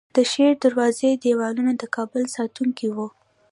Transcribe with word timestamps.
د 0.15 0.17
شیردروازې 0.31 1.09
دیوالونه 1.23 1.71
د 1.77 1.83
کابل 1.95 2.23
ساتونکي 2.35 2.87
وو 2.95 3.07